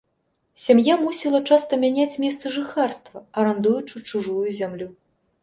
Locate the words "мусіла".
1.01-1.41